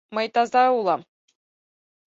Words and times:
Мый 0.15 0.27
таза 0.33 0.63
улам. 0.77 1.01